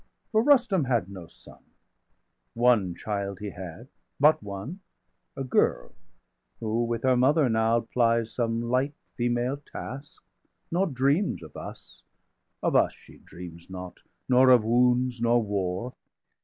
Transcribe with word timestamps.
For 0.31 0.41
Rustum 0.41 0.85
had 0.85 1.09
no 1.11 1.27
son; 1.27 1.59
one 2.55 2.95
child 2.95 3.37
he 3.37 3.51
had 3.51 3.83
645 4.17 4.19
But 4.19 4.41
one 4.41 4.79
a 5.37 5.43
girl; 5.43 5.91
who 6.59 6.85
with 6.85 7.03
her 7.03 7.15
mother 7.15 7.47
now 7.49 7.81
Plies 7.81 8.33
some 8.33 8.63
light 8.63 8.95
female 9.15 9.57
task, 9.57 10.23
nor 10.71 10.87
dreams 10.87 11.43
of 11.43 11.55
us 11.55 12.01
Of 12.63 12.75
us 12.75 12.95
she 12.95 13.19
dreams 13.19 13.69
not, 13.69 13.99
nor 14.27 14.49
of 14.49 14.63
wounds, 14.63 15.21
nor 15.21 15.39
war." 15.39 15.93